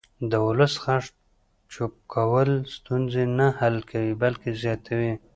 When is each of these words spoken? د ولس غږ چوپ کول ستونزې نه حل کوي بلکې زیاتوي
د 0.29 0.33
ولس 0.47 0.73
غږ 0.83 1.03
چوپ 1.73 1.93
کول 2.13 2.49
ستونزې 2.75 3.23
نه 3.37 3.47
حل 3.59 3.75
کوي 3.91 4.13
بلکې 4.23 4.49
زیاتوي 4.63 5.13